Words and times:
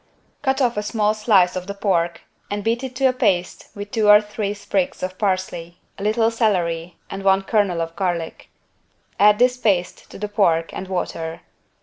Cut 0.41 0.63
off 0.63 0.77
a 0.77 0.81
small 0.81 1.13
slice 1.13 1.55
of 1.55 1.67
the 1.67 1.75
pork 1.75 2.21
and 2.49 2.63
beat 2.63 2.83
it 2.83 2.95
to 2.95 3.05
a 3.05 3.13
paste 3.13 3.67
with 3.75 3.91
two 3.91 4.09
or 4.09 4.19
three 4.19 4.55
sprigs 4.55 5.03
of 5.03 5.19
parsley, 5.19 5.77
a 5.99 6.01
little 6.03 6.31
celery 6.31 6.97
and 7.11 7.21
one 7.21 7.43
kernel 7.43 7.83
of 7.83 7.95
garlic. 7.95 8.49
Add 9.19 9.37
this 9.37 9.57
paste 9.57 10.09
to 10.09 10.17
the 10.17 10.27
pork 10.27 10.73
and 10.73 10.87
water. 10.87 11.41